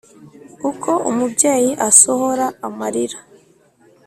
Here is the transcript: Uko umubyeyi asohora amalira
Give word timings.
Uko 0.69 0.89
umubyeyi 1.09 1.71
asohora 1.89 2.45
amalira 2.67 3.17